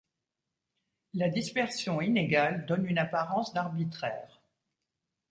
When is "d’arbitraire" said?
3.53-4.41